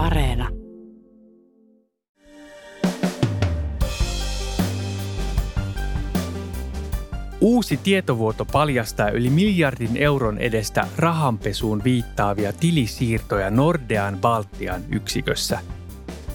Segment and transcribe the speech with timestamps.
[0.00, 0.48] Areena.
[7.40, 15.58] Uusi tietovuoto paljastaa yli miljardin euron edestä rahanpesuun viittaavia tilisiirtoja Nordean Baltian yksikössä.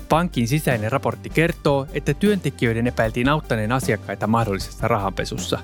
[0.09, 5.59] Pankin sisäinen raportti kertoo, että työntekijöiden epäiltiin auttaneen asiakkaita mahdollisessa rahanpesussa.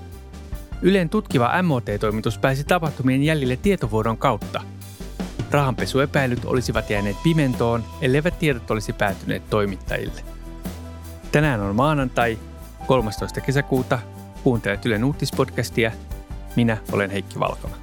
[0.82, 4.62] Ylen tutkiva MOT-toimitus pääsi tapahtumien jäljille tietovuodon kautta.
[5.52, 10.22] Rahanpesuepäilyt olisivat jääneet pimentoon, elleivät tiedot olisi päätyneet toimittajille.
[11.32, 12.40] Tänään on maanantai,
[12.88, 13.42] 13.
[13.42, 14.00] kesäkuuta
[14.44, 15.92] Kuuntelet Ylen uutispodcastia.
[16.56, 17.81] Minä olen Heikki Valkona.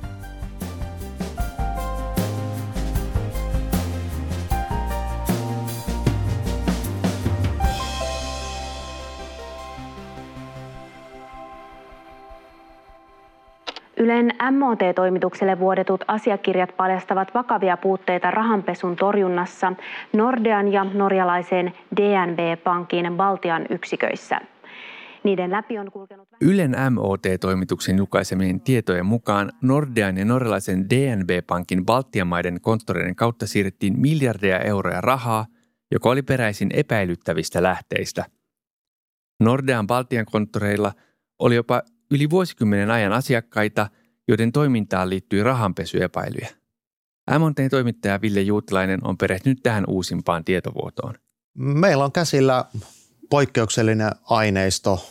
[14.01, 19.73] Ylen MOT-toimitukselle vuodetut asiakirjat paljastavat vakavia puutteita rahanpesun torjunnassa
[20.13, 24.41] Nordean ja norjalaisen DNB-pankin Baltian yksiköissä.
[25.25, 26.29] Niiden läpi on kulkenut...
[26.41, 34.59] Ylen MOT-toimituksen julkaisemien tietojen mukaan Nordean ja norjalaisen DNB-pankin Baltian maiden konttoreiden kautta siirrettiin miljardeja
[34.59, 35.47] euroja rahaa,
[35.93, 38.25] joka oli peräisin epäilyttävistä lähteistä.
[39.41, 40.93] Nordean Baltian konttoreilla
[41.39, 43.91] oli jopa yli vuosikymmenen ajan asiakkaita,
[44.29, 46.49] joiden toimintaan liittyi rahanpesyepäilyjä.
[47.39, 51.15] MOTn toimittaja Ville Juutilainen on perehtynyt tähän uusimpaan tietovuotoon.
[51.55, 52.65] Meillä on käsillä
[53.31, 55.11] poikkeuksellinen aineisto,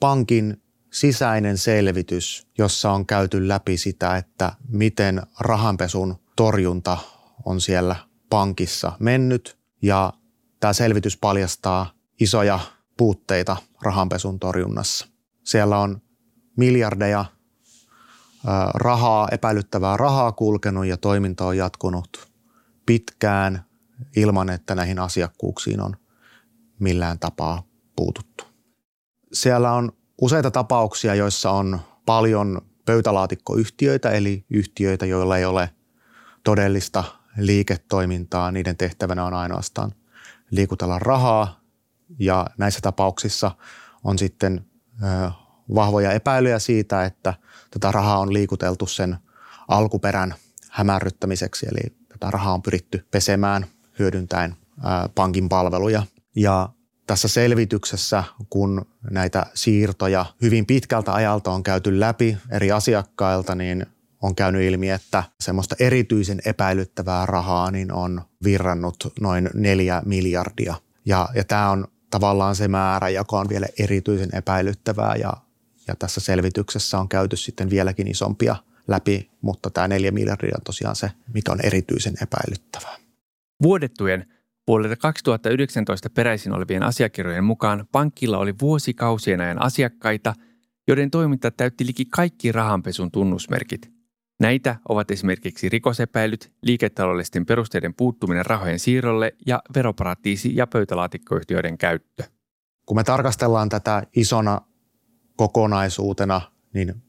[0.00, 0.62] pankin
[0.92, 6.98] sisäinen selvitys, jossa on käyty läpi sitä, että miten rahanpesun torjunta
[7.44, 7.96] on siellä
[8.30, 9.58] pankissa mennyt.
[9.82, 10.12] Ja
[10.60, 11.90] tämä selvitys paljastaa
[12.20, 12.60] isoja
[12.96, 15.15] puutteita rahanpesun torjunnassa.
[15.46, 16.02] Siellä on
[16.56, 17.24] miljardeja
[18.74, 22.28] rahaa, epäilyttävää rahaa kulkenut ja toiminta on jatkunut
[22.86, 23.64] pitkään
[24.16, 25.96] ilman, että näihin asiakkuuksiin on
[26.78, 27.62] millään tapaa
[27.96, 28.44] puututtu.
[29.32, 35.70] Siellä on useita tapauksia, joissa on paljon pöytälaatikkoyhtiöitä, eli yhtiöitä, joilla ei ole
[36.44, 37.04] todellista
[37.36, 38.52] liiketoimintaa.
[38.52, 39.92] Niiden tehtävänä on ainoastaan
[40.50, 41.60] liikutella rahaa
[42.18, 43.50] ja näissä tapauksissa
[44.04, 44.66] on sitten
[45.74, 47.34] vahvoja epäilyjä siitä, että
[47.70, 49.16] tätä rahaa on liikuteltu sen
[49.68, 50.34] alkuperän
[50.70, 53.66] hämärryttämiseksi, eli tätä rahaa on pyritty pesemään
[53.98, 54.56] hyödyntäen
[55.14, 56.02] pankin palveluja–
[56.36, 56.68] ja
[57.06, 63.86] tässä selvityksessä, kun näitä siirtoja hyvin pitkältä ajalta on käyty läpi eri asiakkailta, niin
[64.22, 70.74] on käynyt ilmi, että semmoista erityisen epäilyttävää rahaa niin on virrannut noin neljä miljardia.
[71.06, 75.32] Ja, ja tämä on tavallaan se määrä, joka on vielä erityisen epäilyttävää ja,
[75.88, 78.56] ja tässä selvityksessä on käyty sitten vieläkin isompia
[78.88, 82.96] läpi, mutta tämä neljä miljardia on tosiaan se, mikä on erityisen epäilyttävää.
[83.62, 84.26] Vuodettujen
[84.68, 90.34] Vuodelta 2019 peräisin olevien asiakirjojen mukaan pankilla oli vuosikausien ajan asiakkaita,
[90.88, 93.95] joiden toiminta täytti liki kaikki rahanpesun tunnusmerkit.
[94.40, 102.24] Näitä ovat esimerkiksi rikosepäilyt, liiketaloudellisten perusteiden puuttuminen rahojen siirrolle ja veroparatiisi- ja pöytälaatikkoyhtiöiden käyttö.
[102.86, 104.60] Kun me tarkastellaan tätä isona
[105.36, 106.40] kokonaisuutena,
[106.74, 107.02] niin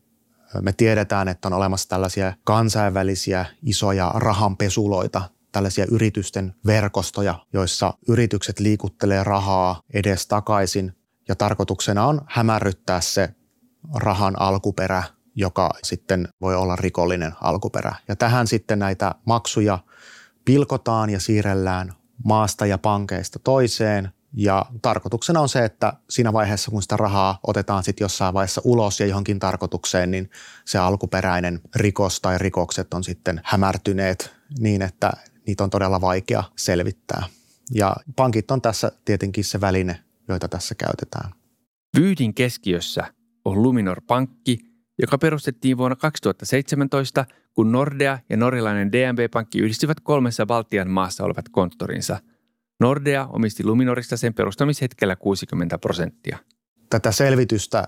[0.62, 5.22] me tiedetään, että on olemassa tällaisia kansainvälisiä isoja rahanpesuloita
[5.52, 10.94] tällaisia yritysten verkostoja, joissa yritykset liikuttelee rahaa edes takaisin
[11.28, 13.30] ja tarkoituksena on hämärryttää se
[13.94, 15.04] rahan alkuperä,
[15.38, 17.96] joka sitten voi olla rikollinen alkuperä.
[18.08, 19.80] Ja tähän sitten näitä maksuja
[20.46, 21.94] pilkotaan ja siirrellään
[22.26, 24.12] maasta ja pankeista toiseen.
[24.34, 29.00] Ja tarkoituksena on se, että siinä vaiheessa, kun sitä rahaa otetaan sitten jossain vaiheessa ulos
[29.00, 30.30] ja johonkin tarkoitukseen, niin
[30.66, 35.12] se alkuperäinen rikos tai rikokset on sitten hämärtyneet niin, että
[35.48, 37.24] niitä on todella vaikea selvittää.
[37.74, 41.32] Ja pankit on tässä tietenkin se väline, joita tässä käytetään.
[42.00, 43.14] Vyydin keskiössä
[43.46, 44.60] on Luminor Pankki,
[45.00, 52.20] joka perustettiin vuonna 2017, kun Nordea ja norjalainen DNB-pankki yhdistivät kolmessa Baltian maassa olevat konttorinsa.
[52.80, 56.38] Nordea omisti Luminorista sen perustamishetkellä 60 prosenttia.
[56.90, 57.88] Tätä selvitystä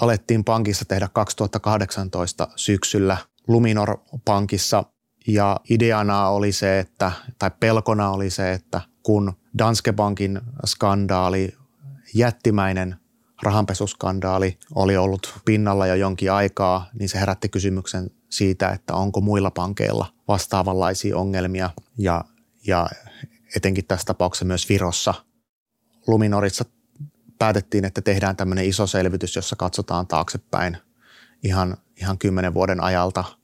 [0.00, 3.16] alettiin pankissa tehdä 2018 syksyllä.
[3.48, 4.84] Luminor Pankissa
[5.26, 11.54] ja ideana oli se, että, tai pelkona oli se, että kun Danske Bankin skandaali,
[12.14, 12.96] jättimäinen
[13.42, 19.50] rahanpesuskandaali oli ollut pinnalla jo jonkin aikaa, niin se herätti kysymyksen siitä, että onko muilla
[19.50, 22.24] pankeilla vastaavanlaisia ongelmia ja,
[22.66, 22.88] ja
[23.56, 25.14] etenkin tässä tapauksessa myös Virossa.
[26.06, 26.64] Luminorissa
[27.38, 30.76] päätettiin, että tehdään tämmöinen iso selvitys, jossa katsotaan taaksepäin
[31.42, 33.24] ihan, ihan kymmenen vuoden ajalta–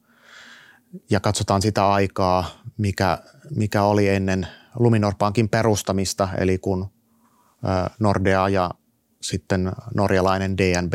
[1.11, 2.45] ja katsotaan sitä aikaa,
[2.79, 3.19] mikä,
[3.51, 4.47] mikä oli ennen
[4.79, 6.91] Luminor-pankin perustamista, eli kun
[8.01, 8.71] Nordea ja
[9.23, 10.95] sitten norjalainen DNB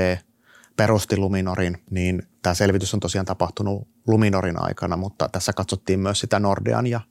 [0.77, 6.39] perusti Luminorin, niin tämä selvitys on tosiaan tapahtunut Luminorin aikana, mutta tässä katsottiin myös sitä
[6.39, 7.01] Nordean ja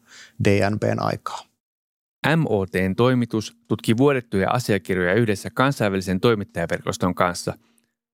[0.45, 1.51] DNBn aikaa.
[2.37, 7.55] MOTn toimitus tutki vuodettuja asiakirjoja yhdessä kansainvälisen toimittajaverkoston kanssa.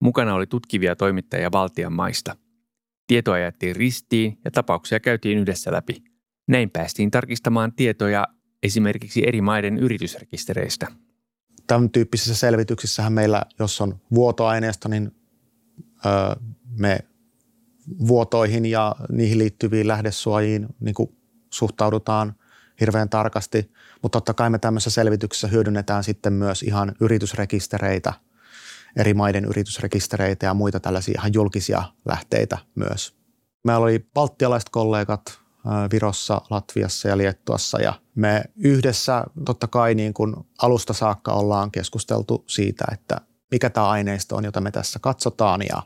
[0.01, 2.37] Mukana oli tutkivia toimittajia Baltian maista.
[3.07, 6.03] Tietoa jättiin ristiin ja tapauksia käytiin yhdessä läpi.
[6.49, 8.27] Näin päästiin tarkistamaan tietoja
[8.63, 10.87] esimerkiksi eri maiden yritysrekistereistä.
[11.67, 15.17] Tämän tyyppisissä selvityksissähän meillä, jos on vuotoaineisto, niin
[16.07, 16.41] ö,
[16.79, 16.99] me
[18.09, 20.95] vuotoihin ja niihin liittyviin lähdesuojiin niin
[21.51, 22.35] suhtaudutaan
[22.81, 23.73] hirveän tarkasti.
[24.03, 28.13] Mutta totta kai me tämmöisessä selvityksessä hyödynnetään sitten myös ihan yritysrekistereitä,
[28.97, 33.17] eri maiden yritysrekistereitä ja muita tällaisia ihan julkisia lähteitä myös.
[33.65, 35.46] Meillä oli baltialaiset kollegat
[35.93, 42.45] Virossa, Latviassa ja Liettuassa ja me yhdessä totta kai niin kuin alusta saakka ollaan keskusteltu
[42.47, 43.21] siitä, että
[43.51, 45.83] mikä tämä aineisto on, jota me tässä katsotaan ja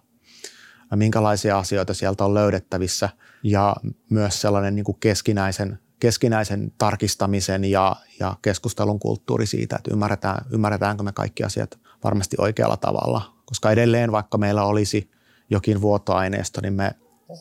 [0.97, 3.09] minkälaisia asioita sieltä on löydettävissä
[3.43, 3.77] ja
[4.11, 11.03] myös sellainen niin kuin keskinäisen, keskinäisen tarkistamisen ja, ja keskustelun kulttuuri siitä, että ymmärretään, ymmärretäänkö
[11.03, 13.35] me kaikki asiat varmasti oikealla tavalla.
[13.45, 15.11] Koska edelleen vaikka meillä olisi
[15.51, 16.95] jokin vuotoaineisto, niin me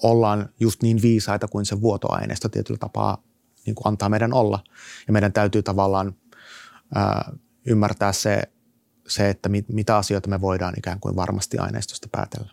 [0.03, 3.23] ollaan just niin viisaita kuin se vuotoaineisto tietyllä tapaa
[3.65, 4.63] niin kuin antaa meidän olla.
[5.07, 6.15] Ja meidän täytyy tavallaan
[6.95, 7.31] ää,
[7.67, 8.41] ymmärtää se,
[9.07, 12.51] se, että mit, mitä asioita me voidaan ikään kuin varmasti aineistosta päätellä.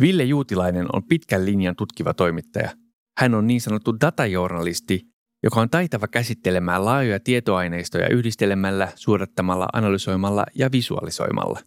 [0.00, 2.70] Ville Juutilainen on pitkän linjan tutkiva toimittaja.
[3.18, 5.06] Hän on niin sanottu datajournalisti,
[5.42, 11.60] joka on taitava käsittelemään laajoja tietoaineistoja yhdistelemällä, suodattamalla, analysoimalla ja visualisoimalla.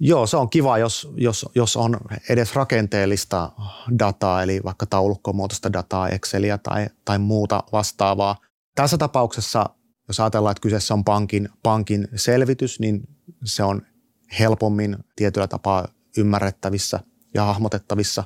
[0.00, 1.96] Joo, se on kiva, jos, jos, jos on
[2.28, 3.52] edes rakenteellista
[3.98, 8.36] dataa, eli vaikka taulukkomuotoista dataa, Exceliä tai, tai muuta vastaavaa.
[8.74, 9.66] Tässä tapauksessa,
[10.08, 13.08] jos ajatellaan, että kyseessä on pankin, pankin selvitys, niin
[13.44, 13.82] se on
[14.38, 17.00] helpommin tietyllä tapaa ymmärrettävissä
[17.34, 18.24] ja hahmotettavissa.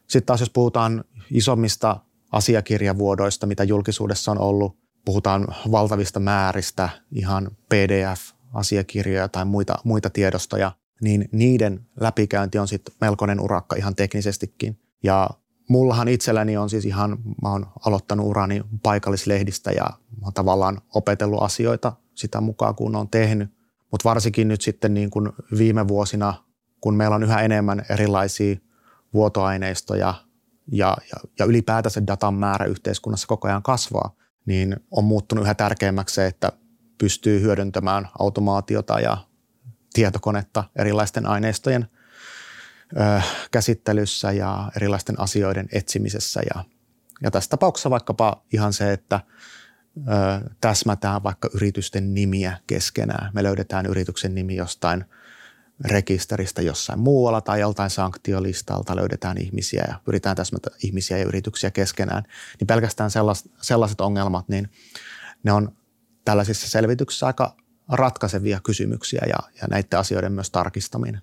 [0.00, 2.00] Sitten taas jos puhutaan isommista
[2.32, 11.28] asiakirjavuodoista, mitä julkisuudessa on ollut, puhutaan valtavista määristä, ihan PDF-asiakirjoja tai muita, muita tiedostoja, niin
[11.32, 14.80] niiden läpikäynti on sitten melkoinen urakka ihan teknisestikin.
[15.02, 15.30] Ja
[15.68, 19.84] mullahan itselläni on siis ihan, mä oon aloittanut urani paikallislehdistä ja
[20.20, 23.48] mä oon tavallaan opetellut asioita sitä mukaan, kun on tehnyt.
[23.90, 26.34] Mutta varsinkin nyt sitten niin kuin viime vuosina
[26.84, 28.56] kun meillä on yhä enemmän erilaisia
[29.14, 30.14] vuotoaineistoja
[30.72, 34.14] ja, ja, ja ylipäätänsä datan määrä yhteiskunnassa koko ajan kasvaa,
[34.46, 36.52] niin on muuttunut yhä tärkeämmäksi se, että
[36.98, 39.16] pystyy hyödyntämään automaatiota ja
[39.94, 41.86] tietokonetta erilaisten aineistojen
[42.96, 46.40] ö, käsittelyssä ja erilaisten asioiden etsimisessä.
[46.54, 46.64] Ja,
[47.22, 49.20] ja tässä tapauksessa vaikkapa ihan se, että
[49.98, 50.00] ö,
[50.60, 53.30] täsmätään vaikka yritysten nimiä keskenään.
[53.34, 55.04] Me löydetään yrityksen nimi jostain–
[55.80, 62.22] rekisteristä jossain muualla tai joltain sanktiolistalta löydetään ihmisiä ja pyritään täsmätä ihmisiä ja yrityksiä keskenään,
[62.60, 64.70] niin pelkästään sellaiset, sellaiset ongelmat, niin
[65.42, 65.76] ne on
[66.24, 67.56] tällaisissa selvityksissä aika
[67.88, 71.20] ratkaisevia kysymyksiä ja, ja näiden asioiden myös tarkistaminen.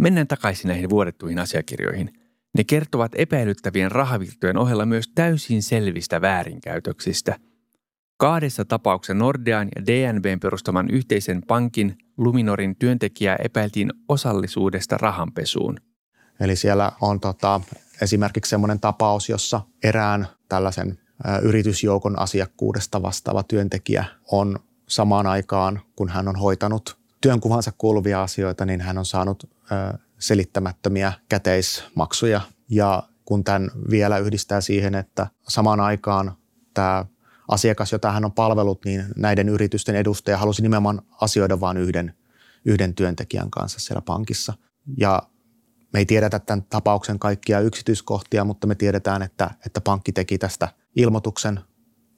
[0.00, 2.12] Mennään takaisin näihin vuodettuihin asiakirjoihin.
[2.56, 7.36] Ne kertovat epäilyttävien rahavirtojen ohella myös täysin selvistä väärinkäytöksistä–
[8.18, 15.76] Kahdessa tapauksessa Nordean ja DNBn perustaman yhteisen pankin Luminorin työntekijää epäiltiin osallisuudesta rahanpesuun.
[16.40, 17.60] Eli siellä on tota,
[18.02, 20.98] esimerkiksi sellainen tapaus, jossa erään tällaisen
[21.42, 28.80] yritysjoukon asiakkuudesta vastaava työntekijä on samaan aikaan, kun hän on hoitanut työnkuvansa kuuluvia asioita, niin
[28.80, 29.50] hän on saanut
[30.18, 32.40] selittämättömiä käteismaksuja.
[32.68, 36.32] Ja kun tämän vielä yhdistää siihen, että samaan aikaan
[36.74, 37.04] tämä
[37.48, 42.14] asiakas, jota hän on palvellut, niin näiden yritysten edustaja halusi nimenomaan asioida vain yhden,
[42.64, 44.54] yhden työntekijän kanssa siellä pankissa.
[44.96, 45.22] Ja
[45.92, 50.68] me ei tiedetä tämän tapauksen kaikkia yksityiskohtia, mutta me tiedetään, että, että pankki teki tästä
[50.96, 51.60] ilmoituksen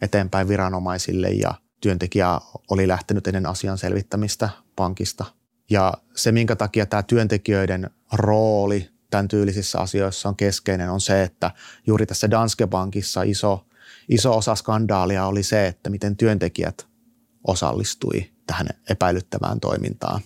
[0.03, 5.25] eteenpäin viranomaisille ja työntekijä oli lähtenyt ennen asian selvittämistä pankista.
[5.71, 11.51] Ja se, minkä takia tämä työntekijöiden rooli tämän tyylisissä asioissa on keskeinen, on se, että
[11.87, 13.67] juuri tässä Danske Bankissa iso
[14.09, 16.87] iso osa skandaalia oli se, että miten työntekijät
[17.47, 20.21] osallistui tähän epäilyttävään toimintaan.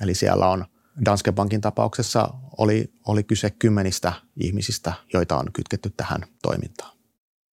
[0.00, 0.64] Eli siellä on
[1.04, 6.96] Danske Bankin tapauksessa oli, oli kyse kymmenistä ihmisistä, joita on kytketty tähän toimintaan.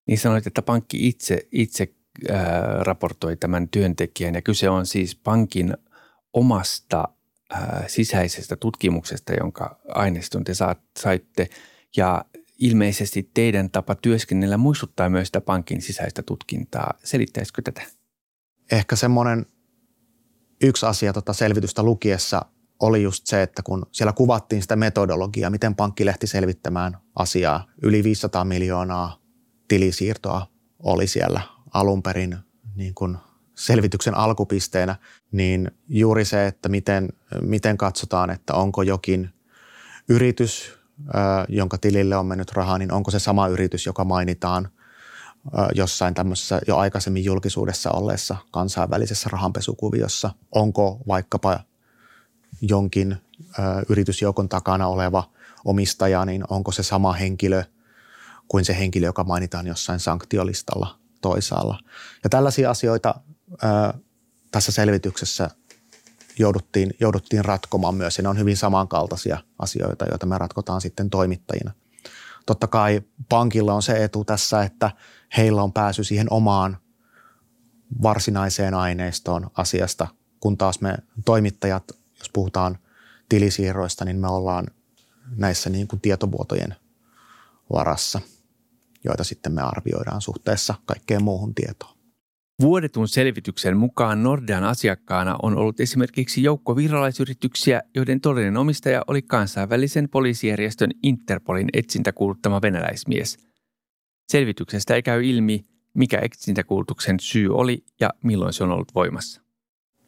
[0.06, 1.94] Niin sanoit, että pankki itse, itse
[2.30, 2.38] äh,
[2.80, 5.76] raportoi tämän työntekijän ja kyse on siis pankin
[6.32, 7.08] omasta
[7.54, 11.48] äh, sisäisestä tutkimuksesta, jonka aineiston te saat, saitte.
[11.96, 12.24] Ja
[12.58, 16.94] ilmeisesti teidän tapa työskennellä muistuttaa myös sitä pankin sisäistä tutkintaa.
[17.04, 17.82] Selittäisikö tätä?
[18.72, 19.46] ehkä semmoinen
[20.62, 22.44] yksi asia tota selvitystä lukiessa
[22.80, 28.04] oli just se, että kun siellä kuvattiin sitä metodologiaa, miten pankki lähti selvittämään asiaa, yli
[28.04, 29.20] 500 miljoonaa
[29.68, 30.46] tilisiirtoa
[30.82, 31.40] oli siellä
[31.74, 32.36] alun perin
[32.74, 33.16] niin kuin
[33.54, 34.96] selvityksen alkupisteenä,
[35.32, 37.08] niin juuri se, että miten,
[37.40, 39.30] miten katsotaan, että onko jokin
[40.08, 40.78] yritys,
[41.48, 44.68] jonka tilille on mennyt rahaa, niin onko se sama yritys, joka mainitaan
[45.74, 50.30] jossain tämmöisessä jo aikaisemmin julkisuudessa olleessa kansainvälisessä rahanpesukuviossa.
[50.54, 51.60] Onko vaikkapa
[52.60, 53.16] jonkin
[53.88, 55.30] yritysjoukon takana oleva
[55.64, 57.64] omistaja, niin onko se sama henkilö
[58.48, 61.78] kuin se henkilö, joka mainitaan jossain sanktiolistalla toisaalla.
[62.24, 63.14] Ja tällaisia asioita
[63.62, 63.94] ää,
[64.50, 65.50] tässä selvityksessä
[66.38, 71.72] jouduttiin, jouduttiin ratkomaan myös, ja ne on hyvin samankaltaisia asioita, joita me ratkotaan sitten toimittajina.
[72.46, 74.90] Totta kai pankilla on se etu tässä, että
[75.36, 76.78] heillä on pääsy siihen omaan
[78.02, 80.08] varsinaiseen aineistoon asiasta,
[80.40, 80.94] kun taas me
[81.24, 81.84] toimittajat,
[82.18, 82.78] jos puhutaan
[83.28, 84.66] tilisiirroista, niin me ollaan
[85.36, 86.76] näissä niin kuin tietovuotojen
[87.72, 88.20] varassa,
[89.04, 91.98] joita sitten me arvioidaan suhteessa kaikkeen muuhun tietoon.
[92.62, 100.08] Vuodetun selvityksen mukaan Nordean asiakkaana on ollut esimerkiksi joukko virolaisyrityksiä, joiden todellinen omistaja oli kansainvälisen
[100.08, 103.38] poliisijärjestön Interpolin etsintäkuuluttama venäläismies.
[104.28, 109.42] Selvityksestä ei käy ilmi, mikä etsintäkuulutuksen syy oli ja milloin se on ollut voimassa.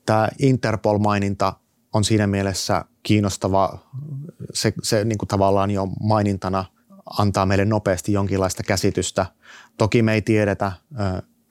[0.06, 1.52] Tämä Interpol-maininta
[1.92, 3.78] on siinä mielessä kiinnostava.
[4.54, 6.64] Se, se niin kuin tavallaan jo mainintana
[7.18, 9.26] antaa meille nopeasti jonkinlaista käsitystä.
[9.78, 10.72] Toki me ei tiedetä,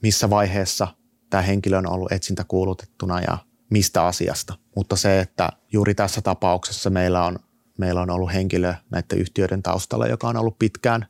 [0.01, 0.87] missä vaiheessa
[1.29, 3.37] tämä henkilö on ollut etsintäkuulutettuna ja
[3.69, 4.57] mistä asiasta.
[4.75, 7.39] Mutta se, että juuri tässä tapauksessa meillä on,
[7.77, 11.05] meillä on ollut henkilö näiden yhtiöiden taustalla, joka on ollut pitkään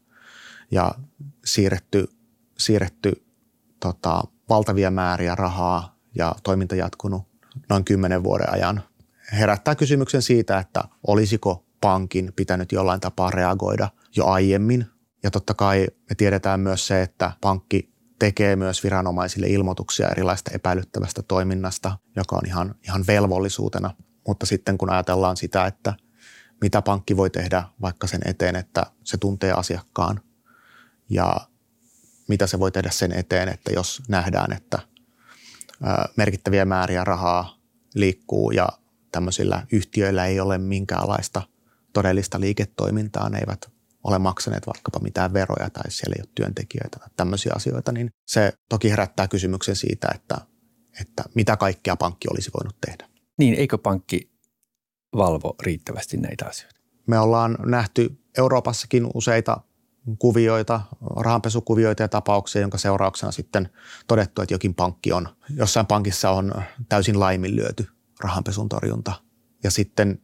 [0.72, 0.92] ja
[1.46, 2.10] siirretty,
[2.58, 3.26] siirretty
[3.80, 7.24] tota, valtavia määriä rahaa ja toiminta jatkunut
[7.70, 8.84] noin kymmenen vuoden ajan.
[9.32, 14.86] Herättää kysymyksen siitä, että olisiko pankin pitänyt jollain tapaa reagoida jo aiemmin.
[15.24, 21.22] Ja totta kai me tiedetään myös se, että pankki tekee myös viranomaisille ilmoituksia erilaista epäilyttävästä
[21.22, 23.96] toiminnasta, joka on ihan, ihan velvollisuutena.
[24.28, 25.94] Mutta sitten kun ajatellaan sitä, että
[26.62, 30.22] mitä pankki voi tehdä vaikka sen eteen, että se tuntee asiakkaan
[31.10, 31.38] ja
[32.28, 34.80] mitä se voi tehdä sen eteen, että jos nähdään, että
[36.16, 37.58] merkittäviä määriä rahaa
[37.96, 38.70] liikkuu ja
[39.12, 41.42] tämmöisillä yhtiöillä ei ole minkäänlaista
[41.94, 47.10] todellista liiketoimintaa, ne eivät ole maksaneet vaikkapa mitään veroja tai siellä ei ole työntekijöitä tai
[47.16, 50.38] tämmöisiä asioita, niin se toki herättää kysymyksen siitä, että,
[51.02, 53.10] että mitä kaikkea pankki olisi voinut tehdä.
[53.38, 54.32] Niin, eikö pankki
[55.16, 56.80] valvo riittävästi näitä asioita?
[57.08, 59.62] Me ollaan nähty Euroopassakin useita
[60.20, 60.82] kuvioita,
[61.16, 63.70] rahanpesukuvioita ja tapauksia, jonka seurauksena sitten
[64.08, 66.54] todettu, että jokin pankki on, jossain pankissa on
[66.90, 67.88] täysin laiminlyöty
[68.20, 69.14] rahanpesun torjunta.
[69.64, 70.22] Ja sitten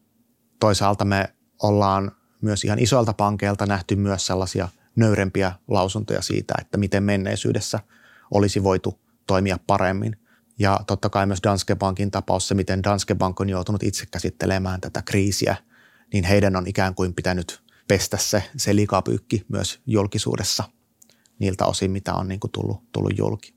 [0.60, 2.12] toisaalta me ollaan
[2.46, 7.80] myös ihan isoilta pankeilta nähty myös sellaisia nöyrempiä lausuntoja siitä, että miten menneisyydessä
[8.32, 10.18] olisi voitu toimia paremmin.
[10.60, 14.82] Ja totta kai myös Danske Bankin tapaus, se miten Danske Bank on joutunut itse käsittelemään
[14.82, 15.56] tätä kriisiä,
[16.14, 20.64] niin heidän on ikään kuin pitänyt pestä se, se likapyykki myös julkisuudessa
[21.40, 23.56] niiltä osin, mitä on niin kuin tullut, tullut julki.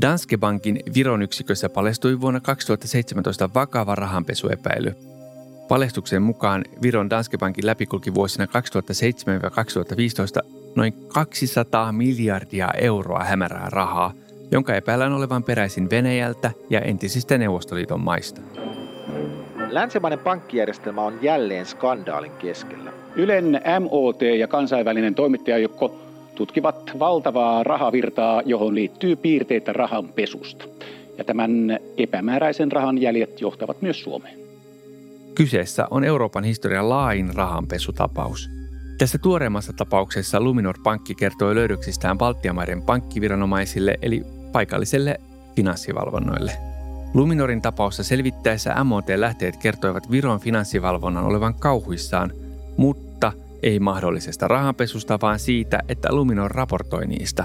[0.00, 4.92] Danske Bankin Viron yksikössä paljastui vuonna 2017 vakava rahanpesuepäily.
[5.68, 8.48] Paljastuksen mukaan Viron Danske Bankin läpikulki vuosina 2007-2015
[10.76, 14.12] noin 200 miljardia euroa hämärää rahaa,
[14.50, 18.40] jonka epäillään olevan peräisin Venäjältä ja entisistä Neuvostoliiton maista.
[19.70, 22.92] Länsimainen pankkijärjestelmä on jälleen skandaalin keskellä.
[23.16, 26.03] Ylen MOT ja kansainvälinen toimittajajoukko
[26.34, 30.64] tutkivat valtavaa rahavirtaa, johon liittyy piirteitä rahanpesusta.
[31.18, 34.38] Ja tämän epämääräisen rahan jäljet johtavat myös Suomeen.
[35.34, 38.50] Kyseessä on Euroopan historian lain rahanpesutapaus.
[38.98, 44.22] Tässä tuoreemmassa tapauksessa Luminor Pankki kertoi löydöksistään Baltiamaiden pankkiviranomaisille eli
[44.52, 45.20] paikalliselle
[45.56, 46.52] finanssivalvonnoille.
[47.14, 52.32] Luminorin tapausta selvittäessä MOT-lähteet kertoivat Viron finanssivalvonnan olevan kauhuissaan,
[52.76, 53.03] mutta
[53.64, 57.44] ei mahdollisesta rahanpesusta, vaan siitä, että Luminor raportoi niistä.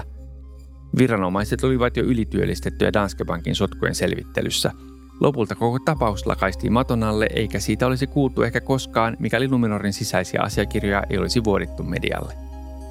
[0.98, 4.72] Viranomaiset olivat jo ylityöllistettyjä Danske Bankin sotkujen selvittelyssä.
[5.20, 10.40] Lopulta koko tapaus lakaistiin maton alle, eikä siitä olisi kuultu ehkä koskaan, mikäli Luminorin sisäisiä
[10.42, 12.34] asiakirjoja ei olisi vuodittu medialle.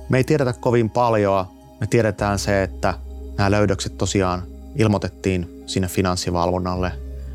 [0.09, 1.45] Me ei tiedetä kovin paljon.
[1.79, 2.93] Me tiedetään se, että
[3.37, 4.43] nämä löydökset tosiaan
[4.75, 6.91] ilmoitettiin sinne finanssivalvonnalle,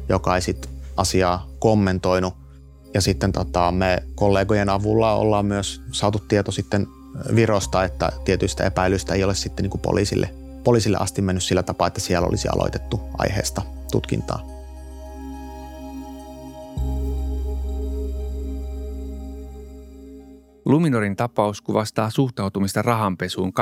[0.08, 2.43] joka ei sitten asiaa kommentoinut.
[2.94, 6.86] Ja sitten tota, me kollegojen avulla ollaan myös saatu tieto sitten
[7.34, 10.30] Virosta, että tietyistä epäilystä ei ole sitten niin kuin poliisille,
[10.64, 14.54] poliisille asti mennyt sillä tapaa, että siellä olisi aloitettu aiheesta tutkintaa.
[20.64, 23.52] Luminorin tapaus kuvastaa suhtautumista rahanpesuun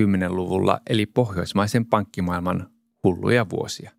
[0.00, 2.66] 2010-luvulla eli pohjoismaisen pankkimaailman
[3.04, 3.90] hulluja vuosia.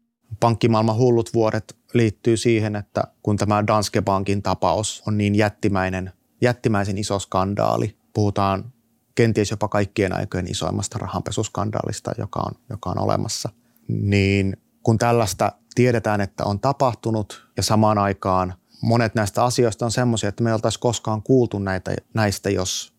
[0.44, 6.98] Pankkimaailman hullut vuodet liittyy siihen, että kun tämä Danske Bankin tapaus on niin jättimäinen, jättimäisen
[6.98, 8.74] iso skandaali, puhutaan
[9.16, 13.50] kenties jopa kaikkien aikojen isoimmasta rahanpesuskandaalista, joka on, joka on olemassa,
[13.88, 20.30] niin kun tällaista tiedetään, että on tapahtunut ja samaan aikaan monet näistä asioista on semmoisia,
[20.30, 22.94] että me ei oltaisi koskaan kuultu näitä, näistä, jos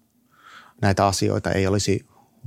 [0.82, 2.06] näitä asioita ei olisi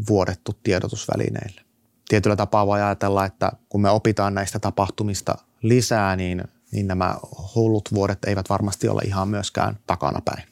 [0.10, 1.67] vuodettu tiedotusvälineille.
[2.08, 7.16] Tietyllä tapaa voi ajatella, että kun me opitaan näistä tapahtumista lisää, niin, niin nämä
[7.56, 10.44] hullut vuodet eivät varmasti ole ihan myöskään takanapäin.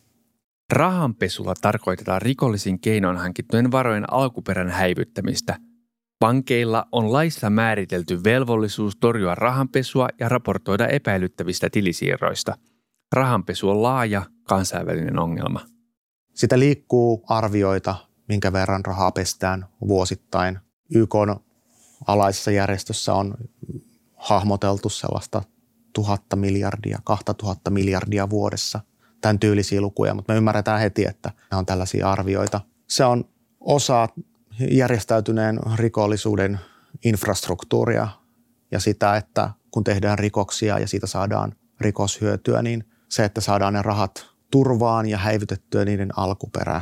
[0.74, 5.58] Rahanpesulla tarkoitetaan rikollisin keinoin hankittujen varojen alkuperän häivyttämistä.
[6.20, 12.58] Pankeilla on laissa määritelty velvollisuus torjua rahanpesua ja raportoida epäilyttävistä tilisiirroista–
[13.16, 15.62] rahanpesu on laaja kansainvälinen ongelma.
[16.34, 17.96] Sitä liikkuu arvioita,
[18.28, 20.60] minkä verran rahaa pestään vuosittain.
[20.96, 21.16] YK
[22.08, 23.36] alaisessa järjestössä on
[24.16, 25.44] hahmoteltu sellaista
[25.94, 28.80] tuhatta miljardia, kahta tuhatta miljardia vuodessa.
[29.22, 32.62] Tämän tyylisiä lukuja, mutta me ymmärretään heti, että nämä on tällaisia arvioita.
[32.88, 33.26] Se on
[33.60, 34.10] osa
[34.72, 36.60] järjestäytyneen rikollisuuden
[37.06, 38.08] infrastruktuuria
[38.72, 43.82] ja sitä, että kun tehdään rikoksia ja siitä saadaan rikoshyötyä, niin se, että saadaan ne
[43.82, 46.82] rahat turvaan ja häivytettyä niiden alkuperää,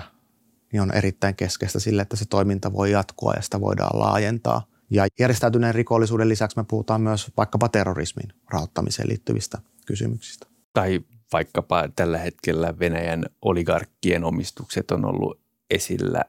[0.73, 4.67] niin on erittäin keskeistä sille, että se toiminta voi jatkua ja sitä voidaan laajentaa.
[4.89, 10.47] Ja järjestäytyneen rikollisuuden lisäksi me puhutaan myös vaikkapa terrorismin rahoittamiseen liittyvistä kysymyksistä.
[10.73, 11.01] Tai
[11.33, 15.39] vaikkapa tällä hetkellä Venäjän oligarkkien omistukset on ollut
[15.69, 16.21] esillä.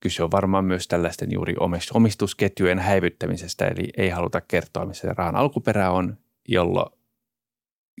[0.00, 1.54] Kyse on varmaan myös tällaisten juuri
[1.94, 6.98] omistusketjujen häivyttämisestä, eli ei haluta kertoa, missä se rahan alkuperä on, jolloin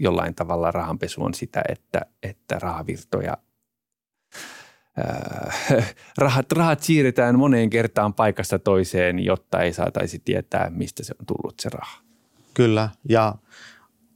[0.00, 3.36] jollain tavalla rahanpesu on sitä, että, että rahavirtoja
[4.98, 11.26] äh, rahat, rahat siirretään moneen kertaan paikasta toiseen, jotta ei saataisi tietää, mistä se on
[11.26, 11.98] tullut se raha.
[12.54, 13.34] Kyllä, ja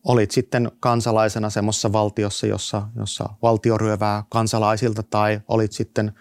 [0.05, 6.13] olit sitten kansalaisena semmoisessa valtiossa, jossa, jossa valtio ryövää kansalaisilta tai olit sitten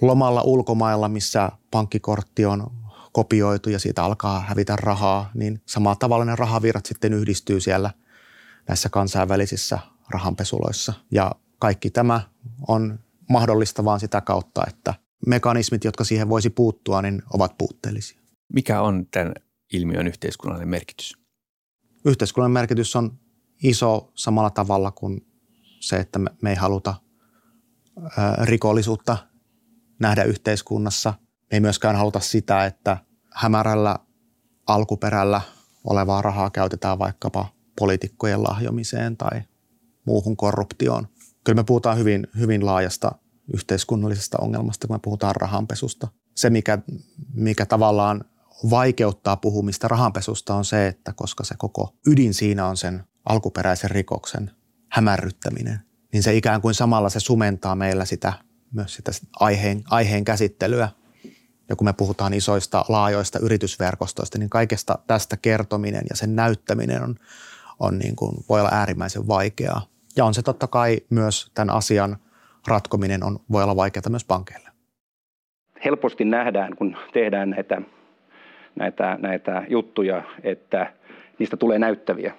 [0.00, 2.70] lomalla ulkomailla, missä pankkikortti on
[3.12, 7.90] kopioitu ja siitä alkaa hävitä rahaa, niin samalla tavalla rahavirrat sitten yhdistyy siellä–
[8.68, 9.78] näissä kansainvälisissä
[10.10, 10.92] rahanpesuloissa.
[11.10, 12.20] Ja kaikki tämä
[12.68, 14.94] on mahdollista vain sitä kautta, että
[15.26, 18.20] mekanismit, jotka siihen voisi puuttua, niin ovat puutteellisia.
[18.52, 19.34] Mikä on tämän
[19.72, 21.18] ilmiön yhteiskunnallinen merkitys?
[22.04, 23.18] Yhteiskunnallinen merkitys on
[23.62, 25.26] iso samalla tavalla kuin
[25.80, 26.94] se, että me ei haluta
[28.42, 29.16] rikollisuutta
[29.98, 31.14] nähdä yhteiskunnassa.
[31.20, 32.96] Me ei myöskään haluta sitä, että
[33.34, 33.98] hämärällä
[34.66, 35.40] alkuperällä
[35.84, 39.42] olevaa rahaa käytetään vaikkapa poliitikkojen lahjomiseen tai
[40.04, 41.08] muuhun korruptioon.
[41.46, 43.12] Kyllä me puhutaan hyvin, hyvin laajasta
[43.54, 46.08] yhteiskunnallisesta ongelmasta, kun me puhutaan rahanpesusta.
[46.34, 46.78] Se, mikä,
[47.34, 48.24] mikä tavallaan
[48.70, 54.50] vaikeuttaa puhumista rahanpesusta on se, että koska se koko ydin siinä on sen alkuperäisen rikoksen
[54.92, 55.80] hämärryttäminen,
[56.12, 58.32] niin se ikään kuin samalla se sumentaa meillä sitä,
[58.72, 60.88] myös sitä aiheen, aiheen käsittelyä.
[61.68, 67.16] Ja kun me puhutaan isoista, laajoista yritysverkostoista, niin kaikesta tästä kertominen ja sen näyttäminen on
[67.80, 69.86] on niin kuin, voi olla äärimmäisen vaikeaa.
[70.16, 72.16] Ja on se totta kai myös tämän asian
[72.68, 74.68] ratkominen on, voi olla vaikeaa myös pankeille.
[75.84, 77.82] Helposti nähdään, kun tehdään näitä,
[78.76, 80.92] näitä, näitä juttuja, että
[81.38, 82.34] niistä tulee näyttäviä.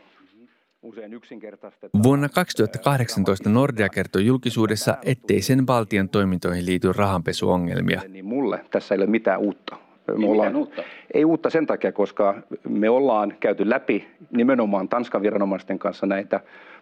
[2.03, 8.01] Vuonna 2018 Nordea kertoi julkisuudessa, ettei sen valtion toimintoihin liity rahanpesuongelmia.
[8.07, 9.77] Niin mulle tässä ei ole mitään uutta.
[10.07, 10.83] Me ei ollaan, uutta?
[11.13, 12.35] Ei uutta sen takia, koska
[12.69, 16.39] me ollaan käyty läpi nimenomaan Tanskan viranomaisten kanssa näitä.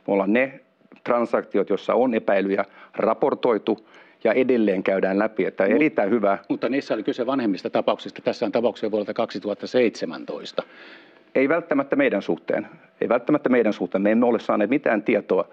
[0.08, 0.65] Me ollaan ne
[1.04, 3.88] transaktiot, joissa on epäilyjä raportoitu
[4.24, 6.38] ja edelleen käydään läpi, että Mut, erittäin hyvä.
[6.50, 8.22] Mutta niissä oli kyse vanhemmista tapauksista.
[8.22, 10.64] Tässä on tapauksia vuodelta 2017.
[11.36, 12.68] Ei välttämättä meidän suhteen.
[13.02, 14.02] Ei välttämättä meidän suhteen.
[14.02, 15.48] Me emme ole saaneet mitään tietoa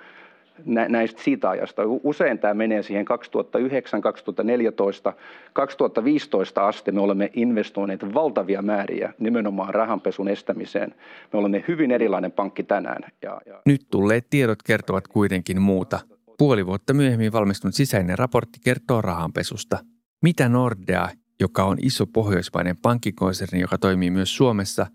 [0.64, 1.82] näistä siitä ajasta.
[1.86, 5.12] Usein tämä menee siihen 2009, 2014,
[5.52, 10.94] 2015 asti me olemme investoineet valtavia määriä nimenomaan rahanpesun estämiseen.
[11.32, 13.02] Me olemme hyvin erilainen pankki tänään.
[13.22, 13.62] Ja, ja...
[13.66, 16.00] Nyt tulleet tiedot kertovat kuitenkin muuta.
[16.38, 19.78] Puoli vuotta myöhemmin valmistunut sisäinen raportti kertoo rahanpesusta.
[20.22, 21.08] Mitä Nordea,
[21.40, 24.86] joka on iso pohjoismainen pankkikonserni, joka toimii myös Suomessa,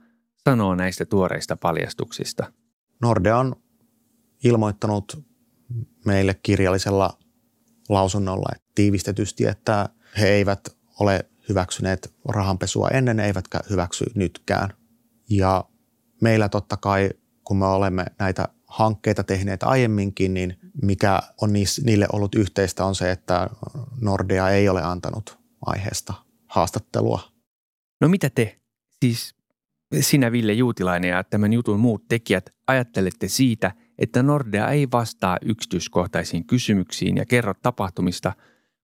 [0.49, 2.51] sanoo näistä tuoreista paljastuksista?
[3.01, 3.55] Nordea on
[4.43, 5.27] ilmoittanut
[6.07, 7.17] meille kirjallisella
[7.89, 9.89] lausunnolla että tiivistetysti, että
[10.19, 10.59] He eivät
[10.99, 14.69] ole hyväksyneet rahanpesua ennen, eivätkä hyväksy nytkään.
[15.29, 15.65] Ja
[16.21, 17.09] meillä totta kai,
[17.43, 23.11] kun me olemme näitä hankkeita tehneet aiemminkin, niin mikä on niille ollut yhteistä on se,
[23.11, 23.49] että
[24.01, 26.13] Nordea ei ole antanut aiheesta
[26.47, 27.21] haastattelua.
[28.01, 28.59] No mitä te,
[28.99, 29.35] siis
[29.99, 36.45] sinä Ville Juutilainen ja tämän jutun muut tekijät ajattelette siitä, että Nordea ei vastaa yksityiskohtaisiin
[36.45, 38.33] kysymyksiin ja kerro tapahtumista,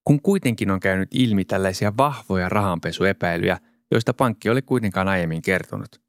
[0.04, 3.60] kun kuitenkin on käynyt ilmi tällaisia vahvoja rahanpesuepäilyjä,
[3.92, 6.02] joista pankki oli kuitenkaan aiemmin kertonut?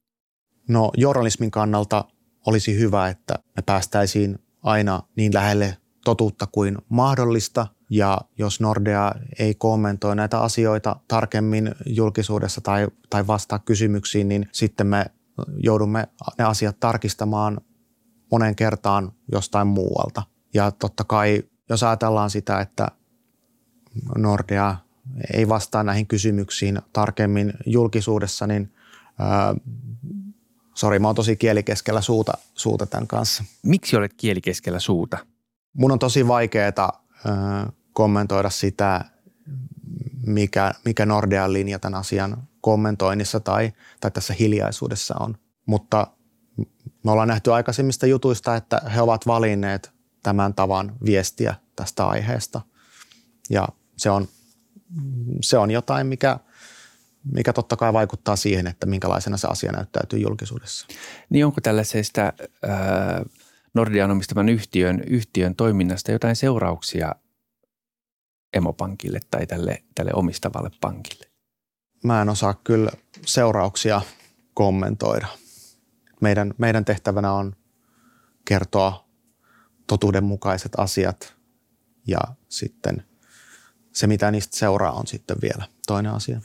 [0.68, 2.04] No journalismin kannalta
[2.46, 7.66] olisi hyvä, että me päästäisiin aina niin lähelle totuutta kuin mahdollista.
[7.90, 14.86] Ja jos Nordea ei kommentoi näitä asioita tarkemmin julkisuudessa tai, tai vastaa kysymyksiin, niin sitten
[14.86, 15.06] me
[15.62, 17.60] joudumme ne asiat tarkistamaan
[18.34, 20.22] monen kertaan jostain muualta.
[20.54, 22.88] Ja totta kai, jos ajatellaan sitä, että
[24.18, 24.76] Nordea
[25.34, 28.72] ei vastaa näihin kysymyksiin tarkemmin julkisuudessa, niin
[30.74, 33.44] Sori, mä oon tosi kielikeskellä suuta, suuta tämän kanssa.
[33.62, 35.18] Miksi olet kielikeskellä suuta?
[35.72, 39.04] Mun on tosi vaikeaa äh, kommentoida sitä,
[40.26, 45.38] mikä, mikä Nordean linja tämän asian kommentoinnissa tai, tai tässä hiljaisuudessa on.
[45.66, 46.06] Mutta
[47.04, 52.60] me ollaan nähty aikaisemmista jutuista, että he ovat valinneet tämän tavan viestiä tästä aiheesta.
[53.50, 54.28] Ja se on,
[55.40, 56.38] se on jotain, mikä–
[57.32, 60.86] mikä totta kai vaikuttaa siihen, että minkälaisena se asia näyttäytyy julkisuudessa.
[61.30, 62.32] Niin onko tällaisesta äh,
[63.74, 67.14] Nordean omistaman yhtiön, yhtiön toiminnasta jotain seurauksia
[68.52, 71.26] emopankille tai tälle, tälle omistavalle pankille?
[72.04, 72.90] Mä en osaa kyllä
[73.26, 74.00] seurauksia
[74.54, 75.26] kommentoida.
[76.20, 77.56] Meidän, meidän tehtävänä on
[78.44, 79.08] kertoa
[79.86, 81.34] totuudenmukaiset asiat
[82.06, 83.04] ja sitten
[83.92, 86.40] se, mitä niistä seuraa, on sitten vielä toinen asia.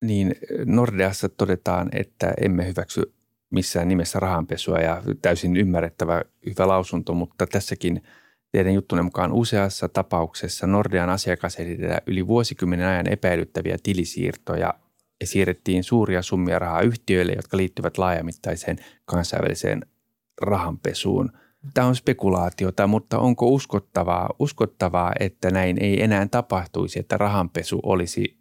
[0.00, 3.14] Niin Nordeassa todetaan, että emme hyväksy
[3.50, 8.02] missään nimessä rahanpesua ja täysin ymmärrettävä hyvä lausunto, mutta tässäkin
[8.52, 14.74] teidän juttunne mukaan useassa tapauksessa Nordean asiakasediellä yli vuosikymmenen ajan epäilyttäviä tilisiirtoja
[15.20, 19.82] ja siirrettiin suuria summia rahaa yhtiöille, jotka liittyvät laajamittaiseen kansainväliseen
[20.42, 21.32] rahanpesuun.
[21.74, 28.38] Tämä on spekulaatiota, mutta onko uskottavaa, uskottavaa, että näin ei enää tapahtuisi, että rahanpesu olisi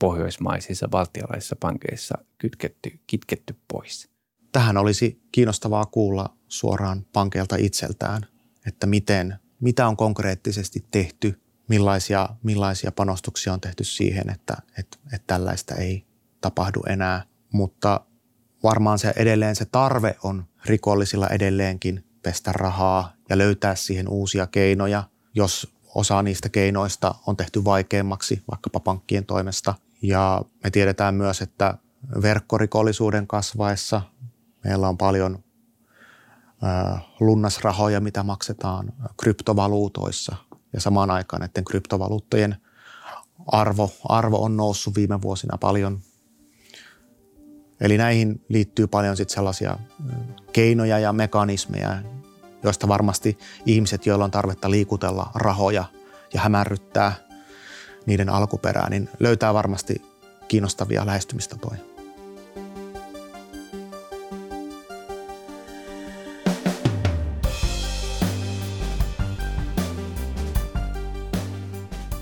[0.00, 4.10] pohjoismaisissa valtiolaisissa pankeissa kytketty, kitketty pois?
[4.52, 8.22] Tähän olisi kiinnostavaa kuulla suoraan pankeilta itseltään,
[8.66, 15.26] että miten, mitä on konkreettisesti tehty, millaisia, millaisia panostuksia on tehty siihen, että, että, että
[15.26, 16.07] tällaista ei
[16.40, 17.22] tapahdu enää.
[17.52, 18.00] Mutta
[18.62, 25.04] varmaan se edelleen se tarve on rikollisilla edelleenkin pestä rahaa ja löytää siihen uusia keinoja,
[25.34, 31.78] jos osa niistä keinoista on tehty vaikeammaksi vaikkapa pankkien toimesta– ja me tiedetään myös, että
[32.22, 34.02] verkkorikollisuuden kasvaessa
[34.64, 35.44] meillä on paljon
[37.20, 40.36] lunnasrahoja, mitä maksetaan kryptovaluutoissa.
[40.72, 42.56] Ja samaan aikaan näiden kryptovaluuttojen
[43.46, 46.00] arvo, arvo on noussut viime vuosina paljon.
[47.80, 49.78] Eli näihin liittyy paljon sit sellaisia
[50.52, 51.96] keinoja ja mekanismeja,
[52.62, 55.84] joista varmasti ihmiset, joilla on tarvetta liikutella rahoja
[56.34, 57.12] ja hämärryttää–
[58.08, 60.02] niiden alkuperää, niin löytää varmasti
[60.48, 61.78] kiinnostavia lähestymistapoja.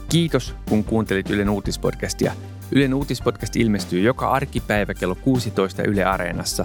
[0.09, 2.33] Kiitos, kun kuuntelit Ylen uutispodcastia.
[2.73, 6.65] Ylen uutispodcast ilmestyy joka arkipäivä kello 16 Yle Areenassa.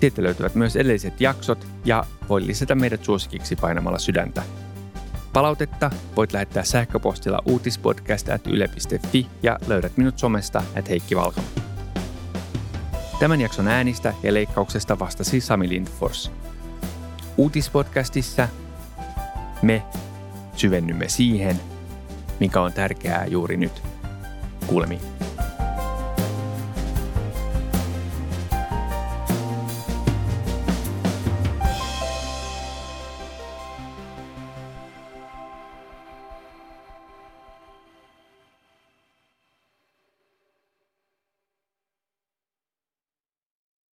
[0.00, 4.42] Sieltä löytyvät myös edelliset jaksot ja voi lisätä meidät suosikiksi painamalla sydäntä.
[5.32, 11.46] Palautetta voit lähettää sähköpostilla uutispodcast.yle.fi ja löydät minut somesta at Heikki Valkama.
[13.20, 16.32] Tämän jakson äänistä ja leikkauksesta vastasi Sami Lindfors.
[17.36, 18.48] Uutispodcastissa
[19.62, 19.82] me
[20.56, 21.60] syvennymme siihen,
[22.40, 23.82] mikä on tärkeää juuri nyt.
[24.66, 25.13] Kuulemiin.